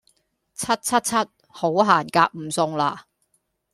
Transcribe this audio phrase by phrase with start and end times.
[0.03, 0.05] 柒柒
[1.03, 3.05] 柒好行夾唔送啦